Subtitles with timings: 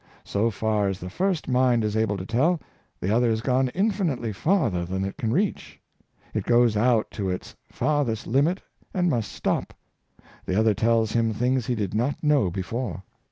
[0.23, 2.59] So far as the first mind is able to tell,
[2.99, 5.79] the other has gone infinitely farther than it can reach.
[6.33, 8.63] It goes out to its farthest limit
[8.95, 9.75] and must stop;
[10.47, 13.03] the other tells him things he did not know before.